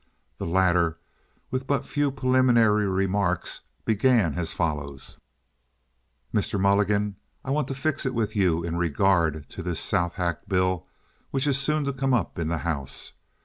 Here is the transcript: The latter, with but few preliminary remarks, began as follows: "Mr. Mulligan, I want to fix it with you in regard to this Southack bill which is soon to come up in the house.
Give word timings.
The 0.39 0.47
latter, 0.47 0.97
with 1.51 1.67
but 1.67 1.85
few 1.85 2.09
preliminary 2.09 2.87
remarks, 2.87 3.61
began 3.85 4.33
as 4.33 4.51
follows: 4.51 5.19
"Mr. 6.33 6.59
Mulligan, 6.59 7.17
I 7.45 7.51
want 7.51 7.67
to 7.67 7.75
fix 7.75 8.03
it 8.03 8.15
with 8.15 8.35
you 8.35 8.63
in 8.63 8.77
regard 8.77 9.47
to 9.49 9.61
this 9.61 9.79
Southack 9.79 10.47
bill 10.47 10.87
which 11.29 11.45
is 11.45 11.59
soon 11.59 11.85
to 11.85 11.93
come 11.93 12.15
up 12.15 12.39
in 12.39 12.47
the 12.47 12.57
house. 12.65 13.11